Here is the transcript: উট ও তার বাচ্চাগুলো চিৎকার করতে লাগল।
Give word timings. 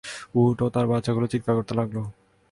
উট 0.35 0.57
ও 0.65 0.67
তার 0.69 0.85
বাচ্চাগুলো 0.87 1.25
চিৎকার 1.27 1.53
করতে 1.57 1.73
লাগল। 1.79 1.97